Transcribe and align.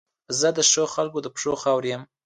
زه 0.39 0.49
د 0.57 0.59
ښو 0.69 0.83
خلګو 0.95 1.19
د 1.23 1.27
پښو 1.35 1.53
خاورې 1.63 1.89
یم. 1.93 2.01